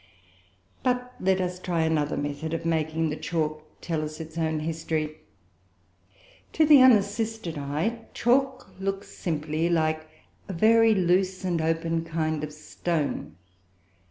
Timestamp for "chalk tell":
3.15-4.01